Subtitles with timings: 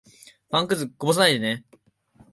[0.49, 1.63] パンくず、こぼさないでね。